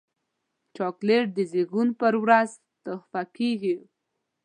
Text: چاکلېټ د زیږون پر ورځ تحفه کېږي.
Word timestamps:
چاکلېټ 0.75 1.25
د 1.37 1.39
زیږون 1.51 1.87
پر 1.99 2.13
ورځ 2.23 2.49
تحفه 2.83 3.21
کېږي. 3.37 3.75